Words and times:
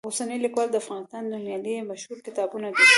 اوسنی 0.07 0.37
لیکوال، 0.45 0.67
د 0.71 0.75
افغانستان 0.83 1.23
نومیالي 1.31 1.71
یې 1.77 1.87
مشهور 1.91 2.17
کتابونه 2.27 2.67
دي. 2.75 2.85